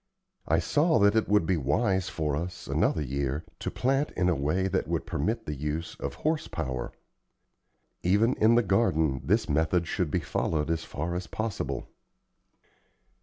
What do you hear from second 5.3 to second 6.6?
the use of horse